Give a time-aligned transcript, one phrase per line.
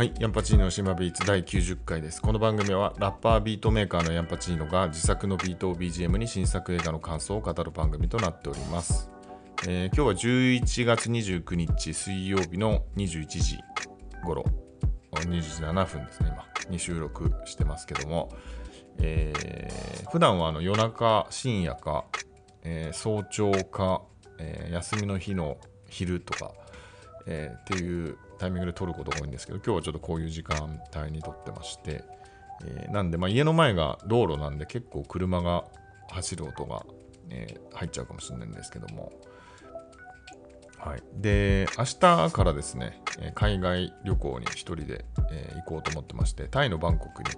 [0.00, 2.22] はい、ヤンパチーノの島ビーツ第90回です。
[2.22, 9.10] この番組はラッパービートメーカーのヤンパチーノが自作のビートを BGM に新作映画の感想を語る番組となっております。
[9.68, 13.58] えー今日は11月29日水曜日の21時
[14.24, 14.46] 頃、
[15.12, 18.34] 2時7分ですね、今、に収録してますけども、
[19.00, 22.06] えー普段はあの夜中、深夜か、
[22.62, 24.00] えー早朝か、
[24.38, 25.58] えー休みの日の
[25.90, 26.54] 昼とか、
[27.26, 32.02] えーっていうタイミングで撮ることが多いんですけど、今日はちょっとこういう時間帯に撮ってまして、
[32.64, 35.64] えーなんで、まあ、家の前が道路なんで結構車が
[36.08, 36.86] 走る音が、
[37.28, 39.12] えー入っちゃうかもしれないんですけども、
[40.78, 43.02] はい、で明日からですね、
[43.34, 47.28] 海外旅行に1人で、えー行こうと思ってまして、タイのバンコクに、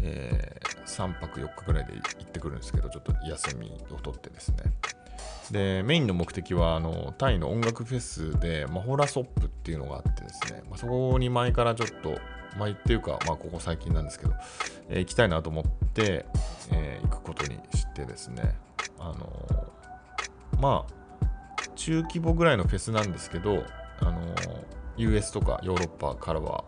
[0.00, 4.56] えー3泊4日ぐらいで行ってくるんですけど、ちょっと休みを取ってですね。
[5.50, 12.18] でメインの目的はあのタイの音楽フェスでマホラソップっていうのがあってですね、まあ、そこに前からちょっと
[12.56, 14.32] 前っていうか、まあ、ここ最近なんですけど、
[14.88, 16.26] えー行きたいなと思って、
[16.72, 18.54] えー行くことにしてですね
[18.98, 19.48] あの
[20.60, 21.00] まあ
[21.76, 23.64] 中規模ぐらいのフェスなんですけど、
[24.00, 24.34] あの
[24.96, 26.64] US とかヨーロッパからは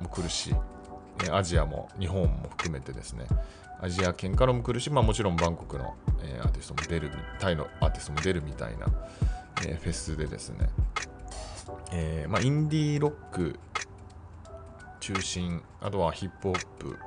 [0.00, 0.54] も来るし、
[1.22, 3.26] えアジアも日本も含めてですね。
[3.80, 8.86] アジア圏からも来るし、まあ、もちろんバンコクの、えアーティストも出るタイのアーティストも出るみたいな、
[9.66, 10.70] えフェスでですね、
[11.92, 13.58] えーまあ、インディーロック
[15.00, 16.98] 中心あとはヒップホップ、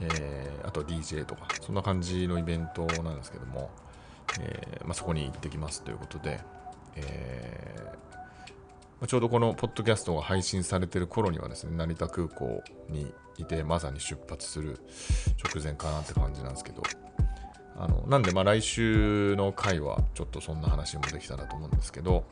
[0.00, 3.70] えーあと DJ とかそんな感じのイベントなんですけども、
[4.40, 6.40] えーまあ、そこに行ってきますということで、
[6.96, 8.09] えー
[9.06, 14.78] ちょうどこのポッドキャストが配信されてる頃にはですね成田空港にいてまさに出発する
[15.42, 16.82] 直前かなって感じなんですけど
[17.78, 22.24] あのなんでまあ来週の回はちょっとそんな話もできたらと思うんですけど、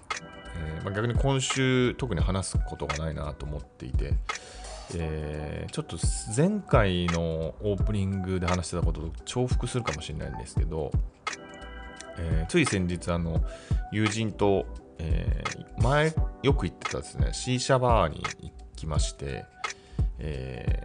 [0.57, 4.13] えーまあ、逆に今週特に話すことがないなと思っていて、
[4.95, 5.97] えーちょっと
[6.37, 10.91] 前回のオープニングで話してたことと重複するかもしれないんですけど、
[12.19, 13.43] えーつい先日あの
[13.93, 14.67] 友人と、
[14.99, 16.13] えー前
[16.43, 19.45] よく行ってたですね C 社バーに行きまして、
[20.19, 20.83] え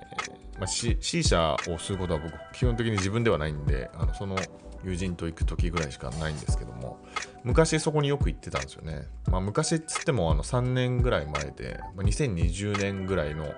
[0.56, 4.36] ーまあ、C, C 社をすることは僕基本的に自分ではないんであのその
[4.84, 7.00] 友人と行く時ぐらいしかないんですけども
[7.44, 13.54] 昔そこによく行ってたんですよね、まあ、昔っつってもあの3年ぐらい前で、まあ、2020年ぐらいの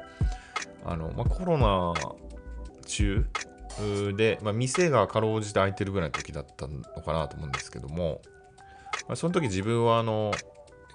[0.85, 1.93] あの、まあ、コロナ
[2.85, 3.25] 中
[4.15, 8.21] で、まあ、店がかろうじて開いてるぐらいの時だったのかなと思うんですけども、
[9.07, 10.31] まあ、その時自分はあの、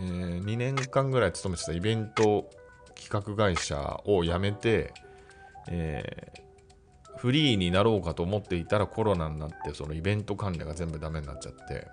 [0.00, 2.48] えー2年間ぐらい勤めてたイベント
[2.94, 4.92] 企画会社を辞めて、
[5.68, 6.50] えー
[7.20, 11.86] フリーになろうかと思っていたらコロナになってそのイベント管理が全部ダメになっちゃって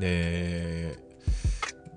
[0.00, 0.98] で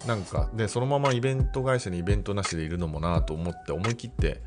[0.06, 4.44] なんかでそのままイベント会社にイベントなしでいるのもなと思って思い切って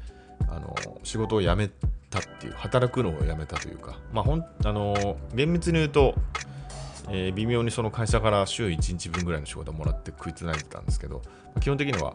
[0.48, 1.68] あの仕事を辞め
[2.10, 3.98] たっていう働くのを辞めたというか。
[4.12, 6.14] まあほんあの厳密に言うと、
[7.08, 11.22] えー微妙にその会社から週1日分ぐらいの仕事をもらって食いつないでたんですけど
[11.60, 12.14] 基本的には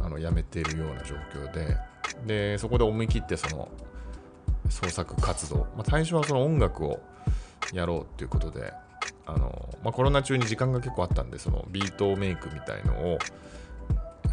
[0.00, 1.76] あの辞めているような状況で
[2.26, 3.68] でそこで思い切ってその
[4.68, 7.00] 創作活動、まあ、最初はその音楽を
[7.72, 8.72] やろうっていうことで
[9.26, 13.18] あの、まあ、コロナ中に時間が結構あったんでそのビートメイクみたいのを、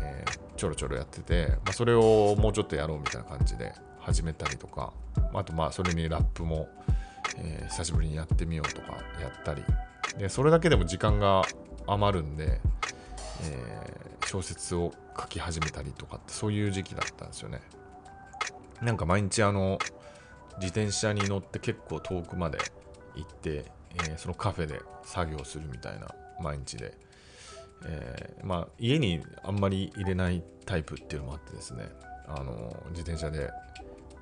[0.01, 3.73] えーちょろちょろやってて、まあ、それをもうちょっとやろうみたいな感じで
[4.05, 4.93] 始めたりとか
[5.33, 6.69] あとまあそれにラップも、
[7.37, 9.63] えー久しぶりにやってみようとかやったり。
[10.19, 11.41] でそれだけでも時間が
[11.87, 12.61] 余るんで、
[13.43, 17.61] えー小説を書き始めたりとかってそういう時期だったんですよね。
[18.81, 19.77] なんか毎日あの
[20.57, 22.57] 自転車に乗って結構遠くまで
[23.15, 26.07] 行って、えーそのカフェで作業するみたいな
[26.41, 26.97] 毎日で、
[27.85, 31.89] えーまあ、家にあんまり入れないタイプっていうのもあってですね。
[32.27, 33.51] あの自転車で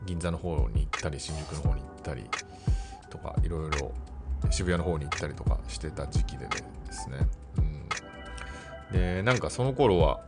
[0.05, 2.23] 銀座の方に行ったり新宿の方に行ったり
[3.09, 3.91] とかいろいろ
[4.49, 6.55] 渋谷の方に行ったりとかしてた時期でで
[6.91, 7.17] すね、
[7.57, 7.87] うん、
[8.91, 10.21] でなんかその頃は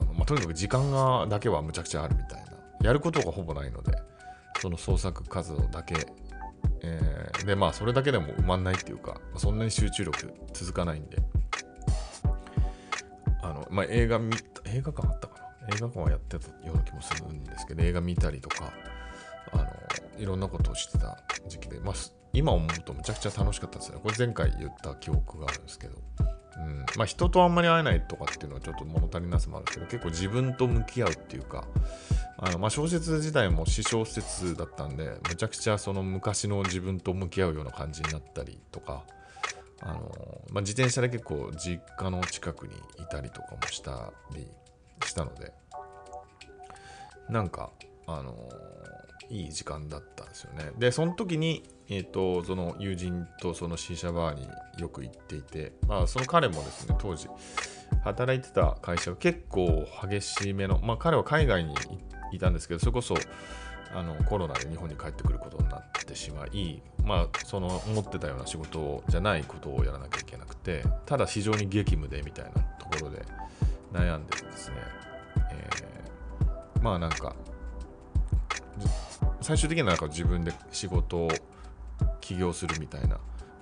[0.00, 2.50] あの、まあ、とにかく時間がだけはむちゃくちゃあるみたいな。
[2.82, 3.92] やることがほぼないので
[4.58, 5.94] その創作活動だけ、
[6.82, 11.18] えーでまあそれだけでも埋まんないっていうかそんなに集中力続かないんで。
[13.42, 14.36] あの、まあ、映画見
[14.66, 15.29] 映画館あったか
[15.74, 18.72] 映画館はやってたような気もするんですけど映画見たりとか
[19.52, 19.64] あの
[20.18, 21.18] いろんなことをしてた
[21.48, 21.94] 時期で、まあ、
[22.32, 23.98] 今思うとむちゃくちゃ楽しかったですね。
[24.02, 25.98] これ前回言った記憶があるんですけど。
[26.56, 26.84] うん。
[26.96, 31.64] まあ、人とあんまり会えないとかっていうのはちょっと物足りなさもあるんですけど結構自分と向き合うっていうか
[32.36, 39.04] あの、まあ、小説自体も詩小説だったんでむちゃくちゃその昔の自分と向き合うような感じになったりとか
[39.80, 44.46] あの、まあ、自転車で結構実家の近くにいたりとかもしたり
[45.06, 45.52] したので
[47.30, 47.70] なんか
[48.06, 48.34] あの
[49.28, 50.72] いい時間だったんですよね。
[50.78, 51.62] でその時に
[51.92, 54.48] えーと、その友人とその C 社バーに
[54.78, 57.26] よく行っていて、まあ、その彼もですね当時
[58.04, 61.74] 働いてた会社が結構激しめの、まあ、彼は海外に
[62.32, 63.16] いたんですけどそれこそ
[63.92, 73.24] あのコロナで日本に帰ってくることになってしまい、まあ、その思ってたような仕事じゃないことをやらなきゃいけなくてただ非常に激務でみたいなところで
[73.92, 74.76] 悩んでですね、
[75.50, 75.68] え、
[76.80, 77.34] まあなんか
[79.40, 81.30] 最終的にはなんか自分で仕事を
[82.20, 83.18] 起業するみたいな、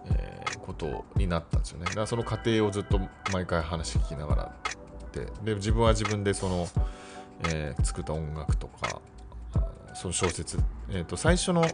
[0.07, 1.87] えー、ことになったんですよね。
[1.87, 3.01] だからその過程をずっと
[3.33, 4.55] 毎回話聞きながら
[5.13, 6.69] でで自分は自分でその、
[7.49, 9.01] えー、作った音楽とか
[9.95, 10.59] その小説、
[10.91, 11.65] えー、と最初の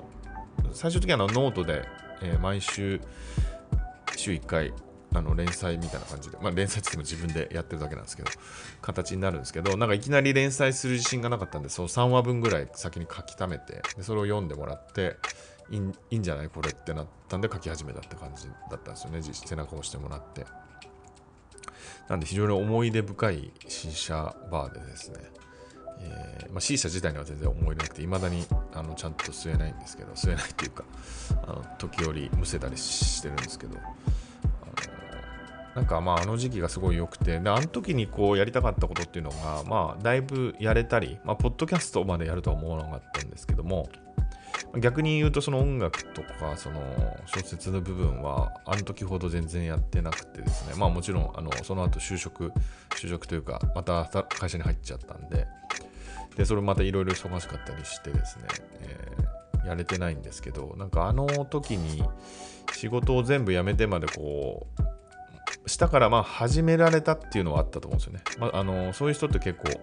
[0.73, 1.85] 最終的にはノートで、
[2.23, 3.01] えー、毎週
[4.17, 4.73] 週1回
[5.15, 8.31] あの連載みたいな感じで、まあ、連載って言っても自分でやってるだけなんですけど、
[8.83, 15.17] 形になるんですけど、なんかいきなり連載する自信がなかったんで、その3話分ぐらい先に書き溜めて、でそれを読んでもらって、
[15.71, 15.81] い
[16.11, 16.49] いんじゃない？
[16.49, 19.23] これってなったんで書き始めたって感じだったんですよね。
[19.23, 20.45] 背中を押してもらって。
[22.09, 25.21] なんで非常に思い出深い C 社バーでですね、
[26.01, 28.45] えーまあ、C 社自体には全然思い出なくていまだに
[28.75, 30.85] あのちゃんと吸えないんですけど吸えないっていうか
[31.45, 33.79] あの時折むせたりしてるんですけど。
[35.75, 43.89] なんかまああの時期がすごい良くて、で、あの時にこうやりたかったことっていうのが、まあだいぶやれたり、まあポッドキャストまでやるとは思わなかったんですけども、
[44.81, 46.81] 逆に言うとその音楽とかその
[47.27, 50.75] 小説の部分はあの時ほど全然やってなくてですね。
[50.77, 52.53] まあもちろんあのその後就職
[52.91, 55.47] 就職というかまた会社に入っちゃったんで
[56.37, 58.45] でそれまたいろいろ忙しかったりしてですね、
[58.81, 62.03] えー、やれてないんですけどなんかあの時に
[62.73, 64.94] 仕事を全部辞めてまでこう
[65.67, 69.81] したからまあ始められたっていうのはあったと思うんですよね、まあ、あのそういう人って結構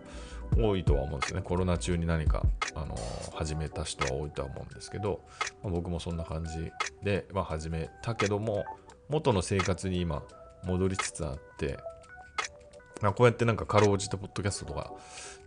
[0.58, 1.44] 多いとは思うんですよね。
[1.44, 2.44] コロナ中に何か、
[2.76, 2.96] あの
[3.34, 5.22] 始めた人は多いとは思うんですけど、
[5.64, 6.72] まあ、僕もそんな感じ
[7.04, 8.66] で、まあ、始めたけども、
[9.08, 10.24] 元の生活に今
[10.66, 11.78] 戻りつつあって、
[13.02, 14.92] まあ、こうやってなんかかろうじてポッドキャストとか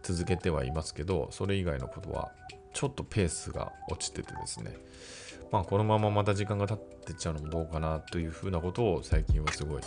[0.03, 2.33] 続けてはいますけど、それ以外のことは
[2.75, 4.73] ちょっとペースが落ちててですね、
[5.51, 9.83] まあ、このまままた時間が経ってっちゃうのもどうかなというふうなことを最近はすごい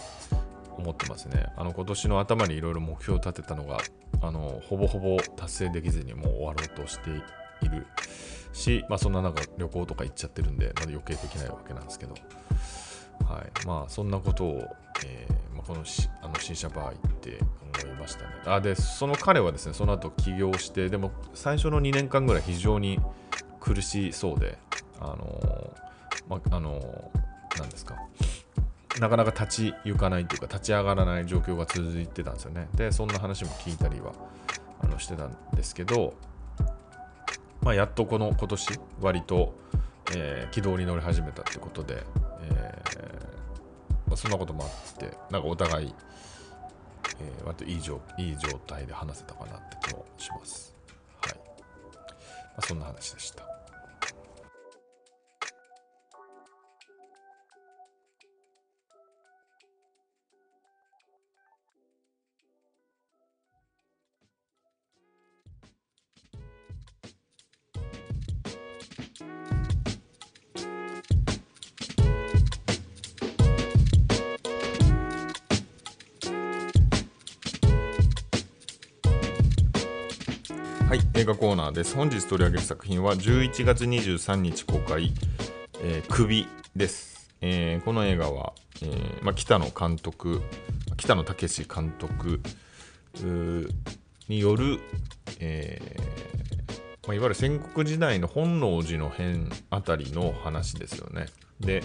[0.77, 1.47] 思ってますね。
[1.57, 3.79] あの今年の頭にいろいろ目標を立てたのが
[4.21, 7.09] あのほぼほぼ達成できずにもう終わろうとして
[7.61, 7.85] いる
[8.53, 12.15] し、まあ、そんな中旅行とか行っちゃってるんで、まだ余計できないわけなんですけど、
[13.25, 14.75] はいまあ、そんなことを、
[15.05, 17.39] えーまあ、このしあの新車バー行って
[17.83, 18.29] 思いましたね。
[18.45, 22.99] あで、その彼はですね、その後起業して、でも最初の2年間ぐらい非常に
[23.59, 24.57] 苦しそうで、
[24.99, 25.73] あの
[26.29, 27.11] まあ、あの
[27.57, 27.95] なんですか、
[28.99, 32.67] なかなか立ち行かないというか立ち上がらない状況が続いてたんですよね。
[32.75, 34.13] で、そんな話も聞いたりは
[34.79, 36.13] あのしてたんですけど、
[37.61, 39.53] まあ、やっとこの今年割と、
[40.15, 42.03] えー、軌道に乗り始めたってことで、
[42.51, 45.94] えーまあ、そんなこともあって、なんかお互い、
[47.19, 50.75] えー、割といい状いい状態で話せたかなって気もします。
[51.25, 51.35] はい。
[51.35, 51.42] ま
[52.57, 53.56] あ、そんな話でした。
[81.27, 81.93] 画コーナーです。
[81.93, 85.11] 本日取り上げる作品は11月23日公開、
[85.81, 90.41] えー、首です、えー、この映画は、えーまあ、北野監督、
[90.95, 92.39] 北野武監督
[94.29, 94.79] による、
[95.41, 101.25] えーまあ、いわゆる戦国時代の本能寺の変あたりの話ですよね。
[101.59, 101.83] で、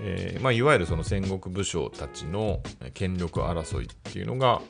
[0.00, 2.60] えーまあ、いわゆるその戦国武将たちの
[2.92, 4.60] 権力争いっていうのが、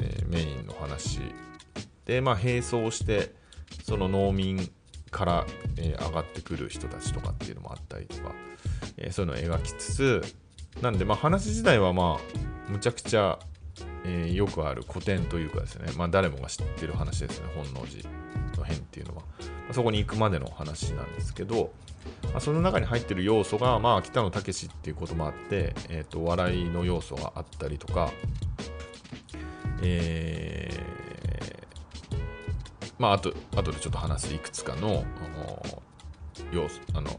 [0.00, 1.20] えー、メインの話
[2.04, 3.42] で、まあ、並走して
[3.82, 4.70] その農民
[5.10, 8.34] から、えー、上がってくる人たちとかっていうのもあったりとか、
[8.96, 10.22] えー、そういうのを描きつつ
[10.82, 13.38] なんで、まあ、話自体はまあむちゃくちゃ、
[14.04, 18.08] えー、よくある古典というかですね、まあ、誰もが知ってる話ですね本能寺
[18.58, 19.22] の変っていうのは、
[19.68, 21.72] ま、そこに行くまでの話なんですけど、
[22.24, 28.10] まあ、その中に入ってる要素が、まあ、北野武っていうこともあって、えーと、笑いの要素があったりとか、
[29.82, 31.03] えー
[32.98, 35.82] まあ、あと、あとでちょっと話すいくつかの、あの
[36.52, 37.10] 要素、あの、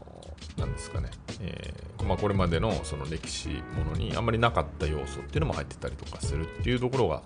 [0.56, 7.22] なんですかね、えー、まあ、これまでのその歴史ものにあんまりなかった要素っていうのも入ってたりとかするっていうところが、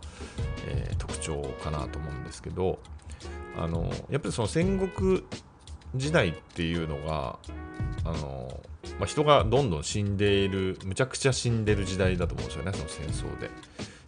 [0.67, 2.79] えー、特徴かなと思うんですけど、
[3.57, 5.23] あのやっぱりその戦国
[5.95, 7.39] 時代っていうのが
[8.05, 8.61] あの、
[8.99, 13.51] まあ、人がどんどん死んでいるむちゃくちゃ死んでる時代だと思うんですよねその戦争で。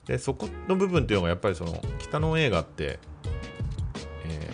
[0.07, 2.99] でそこの部分っていうのがやっぱりその北の映画って、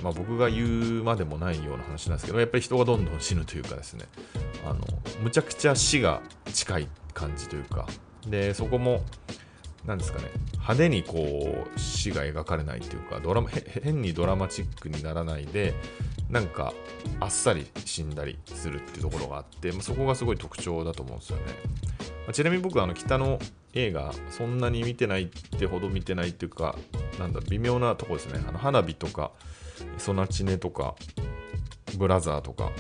[0.02, 4.07] まあ、僕が言うまでもないような話なんですけどやっぱり人がどんどん死ぬというかですね
[4.64, 4.81] あの
[5.23, 7.87] むちゃくちゃ死が近い感じというか
[8.26, 9.02] でそこも
[9.87, 15.75] 何ですかね派手にこう死が描かれないというかドラマ変にドラマチックにならないで
[16.31, 16.75] なんか
[17.21, 21.45] あっさり死んだりするっていうところがあって、まあ、そこがすごい特徴だと思うんですよね、
[22.26, 23.38] まあ、ちなみに僕はあの北の
[23.75, 26.76] 映画そんなに見てないってほど見てないっていうか
[27.18, 29.30] なんだ微妙なとこですねあの花火とか
[29.98, 30.94] ソナチネとか
[31.96, 32.70] ブラザーとか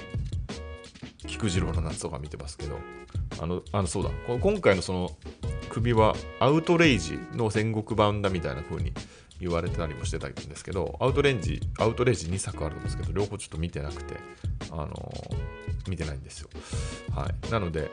[1.26, 2.78] 菊次郎の夏とか見てますけど
[3.40, 5.10] あのあのそうだ今回のその
[5.68, 8.92] 首はアウトレイジの戦国版だみたいな風に
[9.40, 14.16] 言われてたりもしてたんですけど、アウトレンジ、アウトレイジ2作あるんですけど、両方ちょっと見てなくて、
[14.72, 16.48] あのー、見てないんですよ。
[17.14, 17.50] はい。
[17.50, 17.90] なので、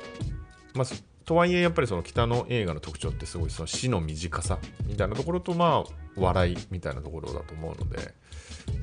[0.74, 0.86] まあ、
[1.26, 8.14] とはいえやっぱりその北の映画の特徴ってすごいその死の短さみたいなところとまあ笑いみたいなところだと思うので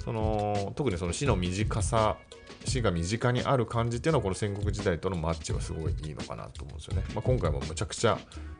[0.04, 2.16] その特にその死の短さ
[2.64, 7.04] 死が身近にある感じっていうのはこの戦国時代とのマッチはすごいいいのかなと思うんですよね。
[7.14, 8.18] まあ、今回もむちゃくちゃ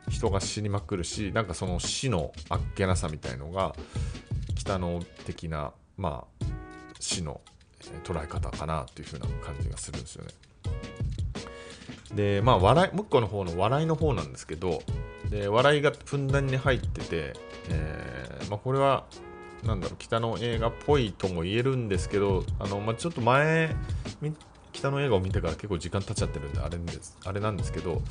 [0.09, 3.75] 人が死にまくるしなんかその死のあっけなさみたいのが
[4.57, 6.45] 北の的なまあ
[7.01, 7.41] 死の
[8.05, 10.33] 捉え方かなというふうな感じがするんですよね。
[12.15, 14.83] でまあ笑いもう一個の方の笑いの方なんですけど
[15.31, 17.33] で笑いがふんだんに入ってて、
[17.71, 19.05] えーまあ、これは
[19.65, 23.75] なんだろう北の映画っぽいとも言えるんですけどあの、まあ、ちょっと前
[24.73, 28.03] 北の映画を見てから結構時間経っちゃってるんであれですあれなんですけど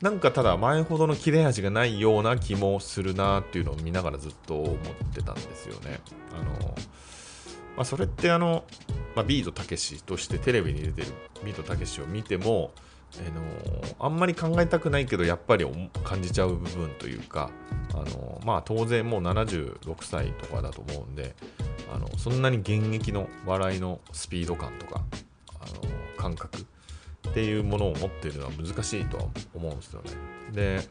[0.00, 4.78] なんかただ前ほどの切れ味がないような気もするなっていうのを見ながらずっと思っ
[5.12, 6.00] てたんですよね。
[6.32, 6.74] あの
[7.76, 8.64] まあ、それってあの、
[9.16, 11.08] まあ、ビートたけしとしてテレビに出てる
[11.44, 12.70] ビートたけしを見ても
[13.20, 15.66] あのあんまり考えたくないけどやっぱり
[16.02, 17.50] 感じちゃう部分というか、
[17.92, 21.34] あのまあ、当然もう76歳とかだと思うんで
[21.92, 25.02] あのそんなに現役の笑いのスピード感とか、
[25.60, 25.72] あの
[26.16, 26.58] 感覚
[27.28, 30.10] っていうものを持っているのは難しいとは思うんですよね。
[30.52, 30.88] で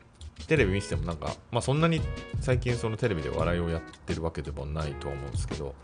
[0.47, 2.01] テレビ見ててもなんか、まあ、そんなに
[2.41, 5.75] 最近そのテレビで笑いをやってるわけでもないとは思うんですけど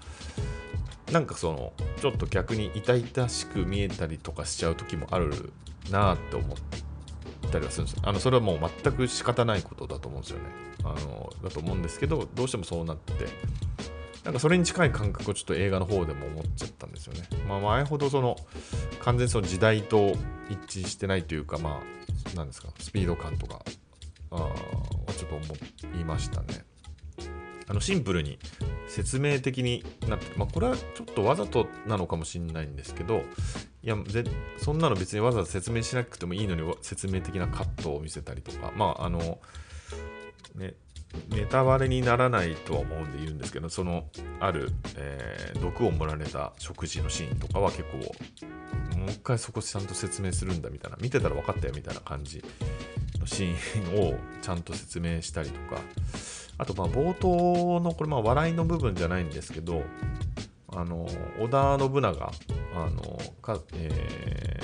[1.11, 5.53] なんかそのちょっと逆に痛々しく見えたりとかしちゃう時もある
[5.91, 10.45] なって思ったりはするんですあのそれはもう全く仕方ないことだと思うんですよね
[10.83, 13.27] あのだと思うんですけどどうしてもそうなってて
[14.23, 17.21] なんかそれに近い感覚をちょっと映画の方でも思っちゃったんですよね。
[17.47, 18.35] まあ、前ほどその
[18.99, 20.13] 完全にその時代と
[20.49, 21.81] 一致してないというか、ま
[22.33, 23.61] あ、なんですか、スピード感とか、
[24.31, 24.51] あは
[25.17, 25.45] ちょっと思
[25.99, 26.65] いましたね。
[27.67, 28.39] あのシンプルに
[28.89, 33.21] 説明的になって、まあ、これはちょっとわざとなのかもしれないんですけど、
[33.83, 33.95] いや、
[34.57, 39.39] そんなの別にわざわざ説明しなくてもいいのに説明的なカットを見せたりとか、まあ、あの、
[40.55, 40.73] ね、
[41.29, 44.05] ネタバレにならないとは思うんで言うんですけど、その、
[44.39, 47.97] ある、えー、毒を盛られた食事のシーンとかは結構、
[48.97, 52.43] もう一回そこちゃんと説明するんだみたいな、見てたら分かったよみたいな感じ
[53.19, 55.81] のシーンをちゃんと説明したりとか、
[56.59, 59.81] あと、冒頭の、これ、笑いの部分じゃないんですけど、
[60.67, 61.07] あの、
[61.39, 62.31] 織田信長、
[62.75, 63.01] あの、
[63.41, 64.59] か、え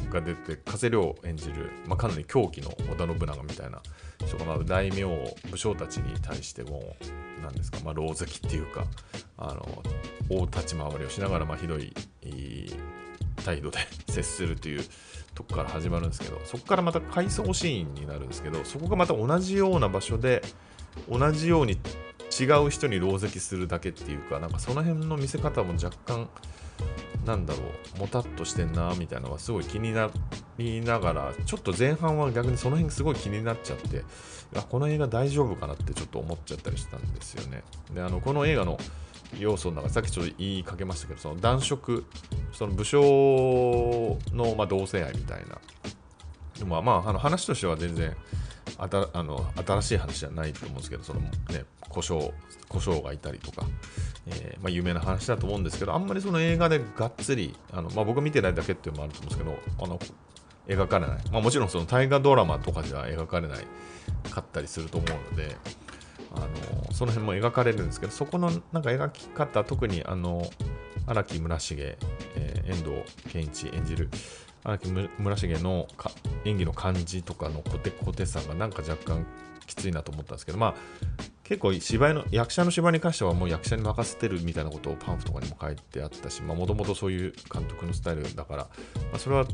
[0.00, 3.80] ー、が出て、加瀬亮演じる、まあ、かなり狂気の織田信長みたいな
[4.26, 5.04] 人が、大名、
[5.50, 6.94] 武将たちに対しても、
[7.42, 8.84] なんですか、まあ、狼藉っていうか、
[9.38, 9.82] あの、
[10.28, 11.94] 大立ち回りをしながら、まあ、ひどい、
[13.44, 13.78] 態度で
[14.08, 14.84] 接するという
[15.34, 20.42] とこから始まるんですけど、そこからまた回想シーンになるんですけど、そこがまた同じような場所で、
[21.08, 21.78] 同じように
[22.38, 26.28] 違う人に狼藉するだけっていうかなんかその辺の見せ方も若干
[27.24, 27.60] なんだろ
[27.96, 30.10] うもたっとしてんなみたいなのがすごい気にな
[30.58, 34.02] りながらちょっと前半は逆にその辺すごい気になっちゃって
[34.56, 37.62] あこの映画大丈夫かなってちょっと思っちゃったりしたんですよね。
[37.92, 38.78] であのこの映画の
[39.38, 42.04] 要素の中さっきちょっと言いかけましたけどその男色
[42.52, 45.58] その武将の、ま、同性愛みたいな。
[46.58, 48.14] でもまああの話としては全然
[48.78, 51.30] あたあの新しい話じゃないと思うんですけど、そのね、
[51.88, 52.30] 故障、
[52.68, 53.66] 故障がいたりとか、
[54.26, 59.98] えー、まあ、有名な話だと思うんですけど、あんまりその映画でがっつり、あのまあ、僕見てないだけっていうのもあると思うんですけど、あの
[60.66, 61.18] 描かれない。
[61.30, 63.66] まあ、もちろんその大河ドラマとかじゃ描かれない
[64.30, 65.56] かったりすると思うので、
[66.34, 70.48] あのその辺も描かれるんですけど、そこのなんか描き方、特にあの
[71.06, 71.96] 荒木村重、
[72.36, 74.08] えー、遠藤健一演じる
[74.64, 75.86] 荒木村重の
[76.44, 79.26] 演技の感じとかのコテコテさがなんか若干
[79.66, 80.74] きついなと思ったんですけど、まあ、
[81.44, 88.68] 結構芝居の役者の芝居に関してはもう役者に任せてるみたいなことをパンフとかにも書いてあったしもともとそういう監督のスタイルだから、ま
[89.14, 89.46] あ、それは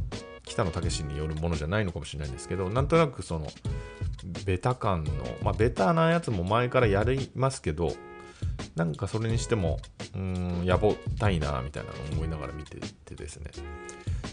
[0.44, 3.46] 北野武によるものじゃないのかもしれないんですけどなんとなくその
[4.44, 5.12] ベタ感の
[5.42, 7.92] まあベタなやつも前からやりますけど
[8.76, 9.78] なんかそれにしても
[10.14, 13.50] うんやぼったいなみたいなのを思いながら見ててですね。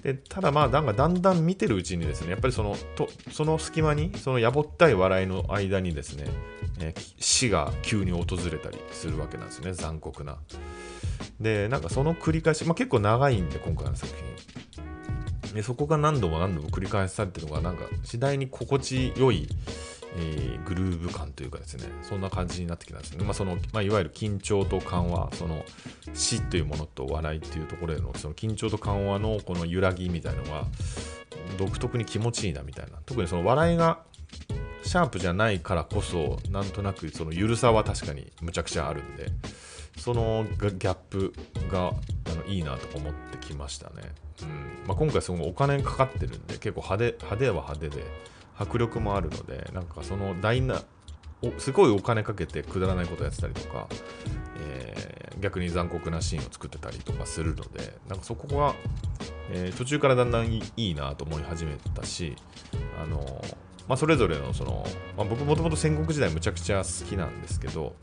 [0.08, 6.24] でただまあなんかだんだん見てるうちにですねやっぱりそのとその隙間にそのやぼったい笑いの間にですね、
[6.80, 10.38] えー、死が急に訪れたりするわけなんですね残酷な。
[11.42, 14.14] でなんかその繰り返し、まあ、結構長いんで今回の作
[15.44, 15.54] 品。
[15.54, 19.50] でそこが何度も何度も繰り返されてるのがなんか次第に心地よい
[20.16, 23.24] えー、グルーヴ感というかですね、そんな感じになってきたんですね。
[23.24, 25.64] まあ、その、まあ、いわゆる緊張と緩和、その
[26.14, 30.66] 死というものと笑いっていうところでの、その緊張と緩和のこの揺らぎみたいなのが、
[31.58, 33.00] 独特に気持ちいいなみたいな。
[33.06, 34.00] 特にその笑いが
[34.84, 39.28] シャープじゃないからこそ、なんとなくそのゆるさは確かにむちゃくちゃあるんで、
[39.98, 41.34] そのギャップ
[41.70, 43.96] があのいいなと思ってきましたね。
[44.44, 44.48] うん
[44.88, 48.04] まあ、今回すごいお金かかってるんで、結構派手派手は派手で、
[48.58, 50.82] 迫力もあるのでなんかその大な
[51.60, 53.88] すごいお金かけてくだらないことやってたりとか、
[54.60, 58.74] えー、逆に残酷なシーンを作ってたりとかするのでなんかそこが、
[59.52, 62.36] えー、途中からだんだんいいなと思い始めたし
[63.02, 63.56] あのー、
[63.88, 64.84] まあ、それぞれのその、
[65.16, 67.96] まあ、僕もともと戦国時代むちゃくちゃ好きなんですけど、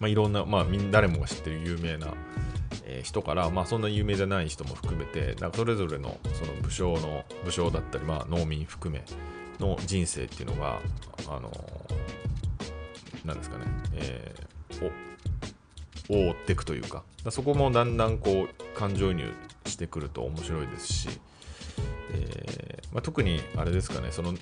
[0.00, 2.08] まあ、いろんな、まあ、誰もが知ってる有名な
[3.02, 9.04] 人から、まあ、そんな有名じゃない人も含めてなんかそれぞれのその武将の武将だったり、まあ、農民含め
[9.60, 10.80] の人生っていうのが
[11.28, 11.50] あの
[13.24, 19.32] なんですかね、えー、を追っていくというかそこもだんだんこう感情移入
[19.66, 21.08] してくると面白いですし、
[22.12, 24.34] えーまあ、特にあれですかねその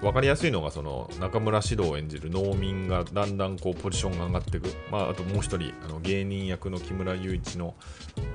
[0.00, 7.74] 分かりやすいのがその中村獅童を演じる農民がだんだんこうポジションが上がっていく、まあ、あともう一人あの芸人役の木村雄一の、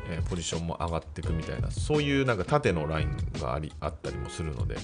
[0.09, 4.77] えー、ポジションも上がっていくみたいなそういうなんか縦のラインがありあったりもするので。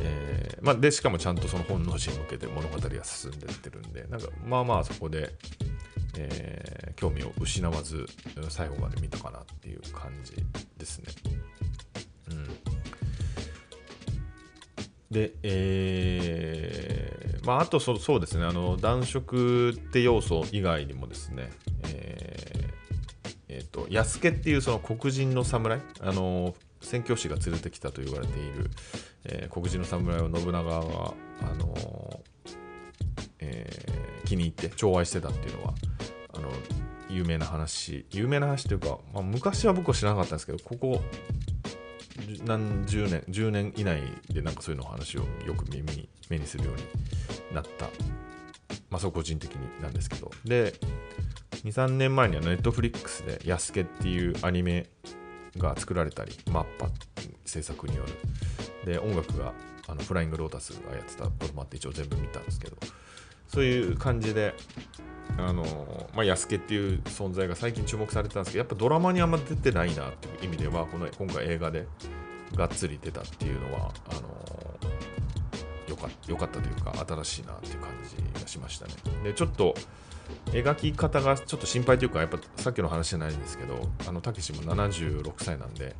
[0.00, 5.34] えーまあ、でしかもちゃんとその本能寺に向けて物語が進んでいってるんでなんかまあまあそこで、
[6.16, 8.06] えー、興味を失わず
[8.48, 10.32] 最後まで見たかなっていう感じ
[10.78, 11.12] ですね。
[12.30, 12.71] うん
[15.12, 21.50] で、えー、まあ、あとそそうですね、あの暖色って要素以外にもですね、
[21.84, 22.72] えー
[23.48, 28.70] えーと、安家っていうその黒人の侍、あの宣教師が連れてきたと言われている、
[29.24, 32.20] えー、黒人の侍を信長が、あの
[33.38, 35.74] えー、気に入って寵愛してたっていうのは、
[36.32, 36.48] あの
[37.10, 41.02] 有名な話、有名な話というか、まあ、昔は僕は知らなかったんですけど、ここ
[42.44, 46.82] 何十年10年以内でなんかそういうの話をよく耳に目にするように
[47.54, 47.86] なった。
[48.90, 50.30] まあそう個人的になんですけど。
[50.44, 50.74] で
[51.64, 54.88] 23年前にはネットフリックスで「やすけ」っていうアニメ
[55.56, 56.90] が作られたりマッパ
[57.44, 58.04] 制作によ
[58.84, 58.92] る。
[58.92, 59.52] で音楽が
[59.86, 62.76] あのフライングロータスがやってたこともあって一応全部見たんですけど。
[63.52, 64.54] そういう感じで
[65.38, 65.64] あの
[66.14, 71.86] まあ、安家っていう存在が最近注目されてたんですけど、やっぱドラマにあんま出てないなっていう意味では、この今回映画で
[72.54, 74.20] がっつり出たっていうのは、あの
[75.88, 77.90] よかよかったというか、新しいなっていう感
[78.34, 78.92] じがしましたね。
[79.24, 79.74] で、ちょっと
[80.46, 85.96] 描き方がちょっと心配というか、やっぱさっきの話じゃないんですけど、あの、たけしも76歳なんで、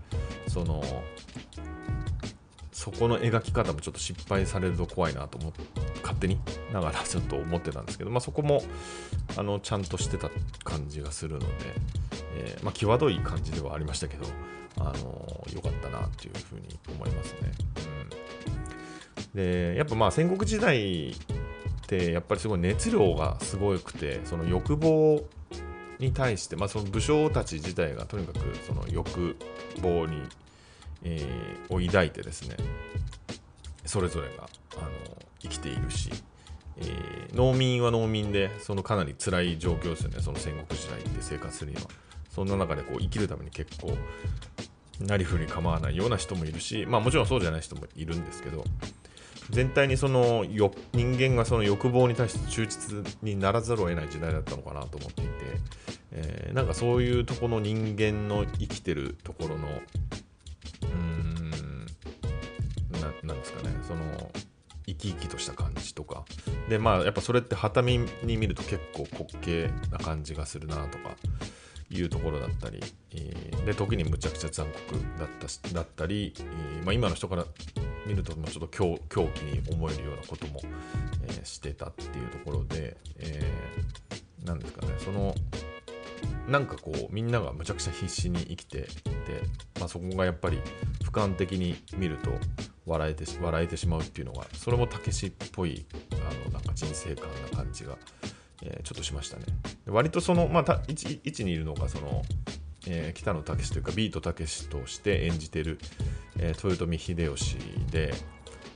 [0.46, 0.82] その、
[2.72, 5.60] そこの描き方もちょっと失敗されると怖いなと思って
[6.00, 6.38] 勝手に
[6.72, 8.62] ながらちょっと思ってたんですけど、まあ、そこも
[9.36, 10.30] あのちゃんとしてた
[10.64, 11.46] 感じがするので、
[12.36, 14.26] えー、まあ、際どい感じではありましたけど、
[14.78, 17.52] あのー、かったなっていうふうに思いますね。
[19.34, 21.14] うん、でやっぱまあ戦国時代っ
[21.86, 25.22] てやっぱりすごい熱量がすごくてその欲望
[25.98, 29.36] に対して、まあ、その武将たち自体がとにかくその欲
[29.82, 30.22] 望に
[31.04, 32.56] えー、を抱いてですね
[33.84, 34.90] それぞれがあの
[35.40, 36.10] 生きているし、
[36.78, 40.20] えー、農民は農民でそのかなり辛い状況ですよね。
[40.20, 41.82] その戦国時代って生活するには。
[42.30, 43.94] そんな中でこう生きるために結構
[45.00, 48.64] なりふり構わないような人もいるしまあもちろんそうじゃない人もいるんですけど
[49.50, 55.30] 全体にそのよ人間がその欲望に対して忠実にならざるを得ない時代だったのかなと思っていて、
[56.12, 59.68] えー、なんかそういうとこの人間の生きてるところの
[63.22, 63.70] なんですかね。
[63.86, 64.30] その
[64.86, 66.24] 生き生きとした感じとか。
[66.68, 71.16] でまあやっぱそれってはために見ると結構滑稽な感じがするなとか
[71.90, 72.80] いうところだったり、
[73.64, 76.34] で時にむちゃくちゃ残酷だっただったり、
[76.84, 77.44] まあ、今の人から
[78.06, 80.60] 見るともうちょっと狂狂気に思えるようなことも、
[81.24, 84.94] えー、してたっていうところで、えー、なんですかね。
[84.98, 85.34] その
[86.48, 88.88] なんかこうみんながむちゃくちゃ必死に生きていて、
[89.78, 90.58] まあ、そこがやっぱり
[91.04, 92.30] 俯瞰的に見ると
[92.86, 97.96] 笑えて笑えてしまうっていうのがそれもたけしっぽいあのなんか人生観な感じが、
[98.62, 99.44] えー、ちょっとしましたね。
[99.86, 102.22] 割とその、まあ、た位置位置にいるのがその、
[102.86, 105.78] えー、北野武というかビートたけしとして演じてる、
[106.38, 107.56] えー、豊臣秀吉
[107.90, 108.14] で、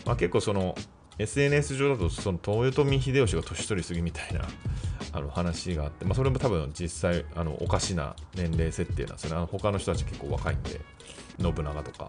[0.05, 0.77] まあ、結構その
[1.19, 4.43] SNS 上だとその豊臣秀吉が年取りすぎみたいな
[5.13, 10.81] あの話があって、まあ、それも多分実際あのおかしな年齢設定なんですよねあの他の人たち結構若いんで
[11.41, 12.09] 信長とか、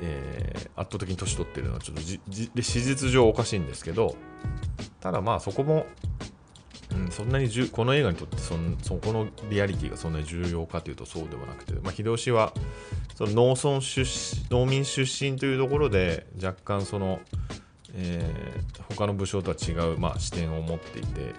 [0.00, 4.16] えー、圧倒的に年取ってるのはちょっと史実上おかしいんですけど
[5.00, 5.86] ただまあそこも、
[6.92, 12.52] うん、そんなにじゅこの映画にとってそそこのリアリティがそんなに重要かというとそうではなくて、まあ、秀吉は
[13.14, 14.04] その農村出
[14.50, 17.20] 農民出身というところで若干その、
[17.94, 21.34] えー、他の武将とは違う、まあ、視点を持っていて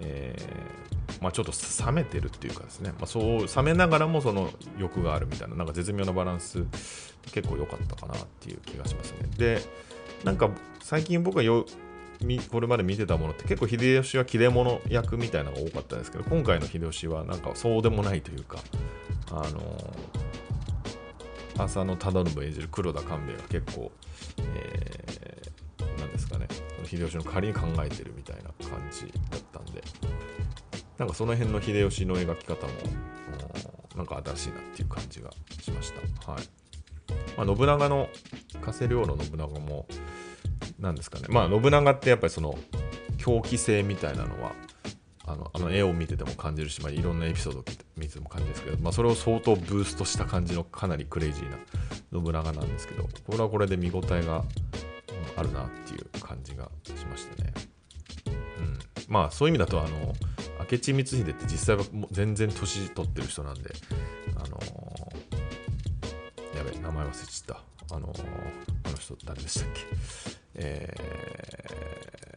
[0.00, 0.83] えー、
[1.20, 1.52] まあ、ちょっと
[1.84, 5.56] 冷めてるっていうかですね、まあ、そう冷めながらもその欲があるみたいな。
[5.56, 6.64] なんか絶妙なバランス
[7.32, 9.28] 結構良かったかなっていう気がしますね。
[9.36, 9.60] で
[10.24, 10.50] なんか
[10.82, 11.66] 最近僕がよ
[12.50, 18.58] これまで見てたものって結構秀吉は切れ者役みたいなのが多かったんですけど今回の秀吉はなんかそうでもないというか
[19.30, 19.94] あの
[21.64, 23.92] 浅野忠信演じる黒田官兵衛が結構、
[24.38, 26.48] えー、なんですかね。
[26.84, 29.82] 秀吉の仮に考えてるみたいな感じだったんで。
[30.98, 32.72] なんかその辺の秀吉の描き方も
[33.96, 35.30] なんか新しいなっていう感じが
[35.60, 35.92] しまし
[36.24, 36.32] た。
[36.32, 36.44] はい
[37.36, 38.08] まあ、信長の
[38.62, 39.86] 加瀬亮の信長も
[40.78, 42.58] 何ですかねまあ信長ってやっぱりその
[43.18, 44.52] 狂気性みたいなのは
[45.26, 47.64] あのあの絵を見てても感じるし、まあ、いろんなエピソードを
[47.96, 51.56] 見てても感じるんですけど、まあ、それを相当ブーストした感じのかなりクレイジーな
[52.12, 54.44] 信長なんですけどこれはこれで見応えが
[55.36, 57.52] あるなっていう感じがしましたね。
[58.58, 58.78] うん、
[59.08, 60.12] まあそういう意味だとあの
[60.58, 63.70] 明智光秀って実際はもう全然年取ってる人なんで
[64.36, 67.56] あのー、やべ名前忘れちゃっ
[67.88, 67.94] た。
[67.94, 68.20] あのー、
[68.84, 69.80] あの人誰でしたっけ？
[70.54, 70.94] え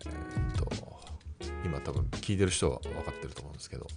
[0.04, 0.70] ー、っと
[1.64, 3.88] 今多分聞いてる人は分かってると思うんですけど。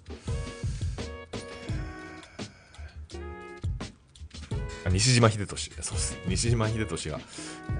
[4.90, 5.70] 西島秀俊。
[5.82, 6.18] そうです。
[6.26, 7.20] 西島秀俊が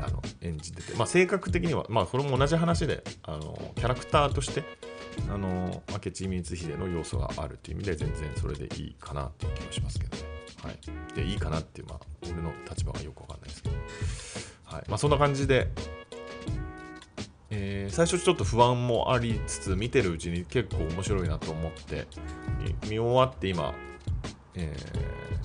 [0.00, 4.62] あの演じてて、まあ、性格的には、まあ、これも同じ話であのキャラクターとして
[5.32, 10.16] あの明智光秀の要素があるという意味で全然それでいいかなっていう気がしますけど。
[10.16, 10.22] ね。
[10.62, 13.74] はい、でいいかなっていう、まあ、俺の立場がよくわかんないですけど、
[14.64, 14.84] はい。
[14.88, 15.68] まあ、そんな感じで、
[17.50, 22.06] えー、最初ちょっと不安もありつつ見てるうちに結構面白いなと思って
[22.88, 23.74] 見終わって今、
[24.54, 24.76] え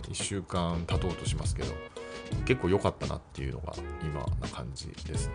[0.03, 1.94] ー、1週間経とうとしますけど。
[2.45, 3.73] 結構良かったなっていうのが
[4.03, 5.33] 今な感じですね。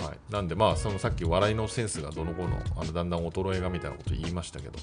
[0.00, 4.78] はい、なんでまあそのさっき笑いのセンスがどの子のあのだんだん衰えがみたいなこと言いましたけど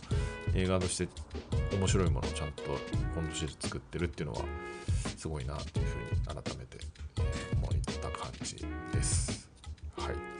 [0.53, 1.07] 映画として
[1.75, 2.63] 面白いものをちゃんと
[3.15, 4.41] 今年作ってるっていうのは
[5.17, 6.77] すごいなというふうに改めて
[7.55, 9.49] 思った感じです。
[9.97, 10.36] はい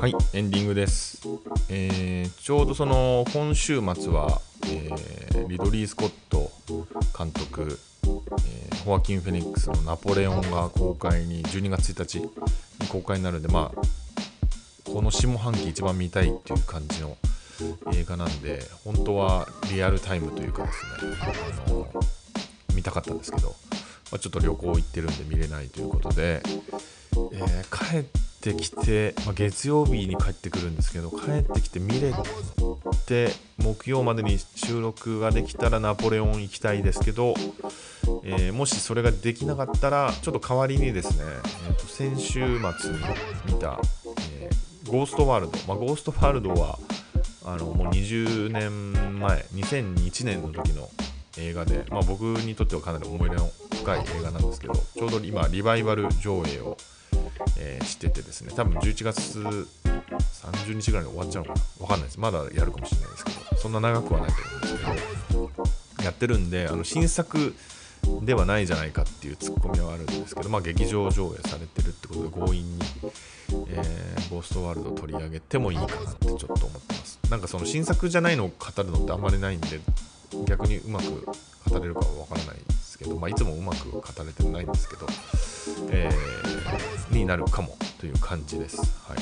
[0.00, 1.20] はい、エンディングです。
[1.68, 6.50] えー、ちょうどその今週末は、えー、リドリー・スコット
[7.16, 17.14] 監督、えー、ホアキン・フェニックスのナポレオンが公開に12月1日に公開になるんで、まあ、この下半期一番見たいっていう感じの
[17.94, 20.90] 映画なんで本当はリアルタイムというかですね
[21.66, 21.88] あの
[22.74, 26.42] 見たかったんですけど、まあ、ちょっと旅行行ってるんで見れないということで、
[27.32, 28.04] えー、帰っ
[28.40, 32.12] てきて、まあ、月曜日に帰ってくるんですけど帰ってきて見れ
[33.06, 37.34] て木曜までに収録ができたらナポレオン行きたいですけど、
[38.24, 41.24] えー、もしそれができなかったらちょっと代わりにですね、
[41.68, 42.98] えー、と先週末に
[43.46, 43.78] 見た、
[44.32, 46.78] えー、ゴーストワールド、まあ、ゴーストワールドは
[47.44, 50.88] あのもう20年前2001年の時の
[51.38, 56.76] 映画で、まあ、僕にとってはかなり思い入れの深い映画なんですけどちょうど今リバイバル上映を、
[57.58, 61.82] えー、しててですね多分11月30日ぐらいで終わっちゃうのかな？
[61.82, 65.58] わかんないですまだやるかもしれないですけどそんな長くはないと思うんです
[65.98, 67.54] けどやってるんであの新作
[68.22, 72.84] ではないじゃないかっていうツッコミはあるんですけど、まあ、劇場上映されてるってことで強引に、
[73.68, 77.01] えー、ゴーストワールド取り上げてもいいかなってちょっと思ってます。
[77.32, 79.80] なんかその新作じゃないのを語るのってあんまりないんで
[80.44, 81.24] 逆にうまく
[81.70, 85.06] 語れるかはわからないですけど、まあ、いつもうまく語れてないんですけど、
[85.90, 88.82] えー、になるかもという感じです。
[89.08, 89.18] はい、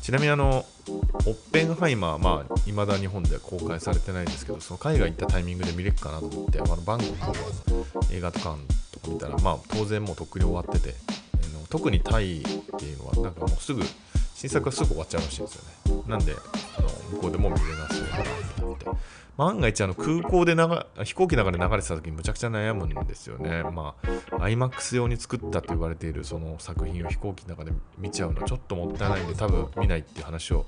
[0.00, 8.44] ちなみにあの、オッペンハイマー、まあ、未だ日本では公開されてないんですけど、その海外行ったタイミングで見れるかなと思って、あのバンコクの映画館
[8.90, 10.94] とか見たら、まあ、当然もうとっくに終わってて、
[11.68, 12.42] 特にタイっ
[12.78, 13.82] ていうのは、なんかもうすぐ、
[14.36, 15.54] 新作はすぐ終わっちゃうらしいんです
[15.88, 16.02] よね。
[16.06, 16.34] なんで、
[16.78, 18.16] あの向こうでも見れますよな
[18.58, 18.86] と思って。
[19.38, 20.54] 万が一あの空港で
[21.04, 23.62] 飛行機の中で流れてた時にむちゃくちゃ悩むんですよね。
[23.62, 30.66] まあ、IMAX 用に作ったと言われているその作品を飛行機の中で見ちゃうのはちょっともったいないんで多分見ないっていう話を、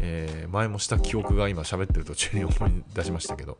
[0.00, 3.58] えー、前もした記憶が今喋ってる途中に思い出しましたけど、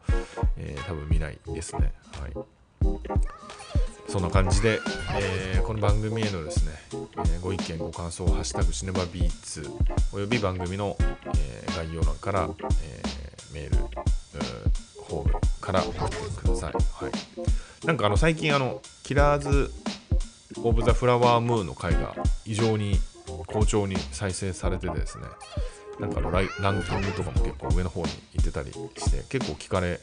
[0.57, 1.93] えー、多分見ないですね。
[2.21, 3.80] はい。
[4.11, 4.81] そんな感じで、
[5.21, 9.71] えー、この番組へのですね、えー、ご意見、ご感想をハッシュタグシネバビーツ
[10.13, 10.97] および番組の、
[11.39, 12.51] えー、概要欄から、
[12.83, 13.03] え
[13.55, 13.77] メール、
[15.07, 16.73] フォームから送ってください。
[16.73, 19.71] はい、なんかあの最近あの、キラーズ・
[20.65, 22.99] オブ・ザ・フラワームーンの回が異常に
[23.47, 25.25] 好調に再生されててですね、
[26.01, 30.01] なんかあのライランキングとかも結構上の方に行ってたりして結構聞かれ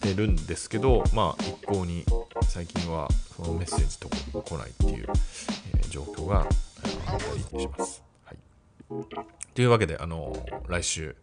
[0.00, 2.04] てるんですけどまあ一向に
[2.42, 5.06] 最近はそのメッセージとか来ないっていう、
[5.74, 8.02] えー、状況があったりします。
[8.24, 8.38] はい、
[9.54, 10.36] というわけであの
[10.68, 11.16] 来週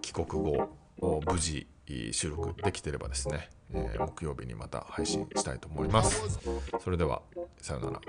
[0.00, 0.68] 帰国後
[1.26, 1.66] 無事
[2.12, 6.40] 収録できてればですね、えー、木曜日にまた配信したいと思います。
[6.82, 7.22] それでは
[7.60, 8.00] さようなら。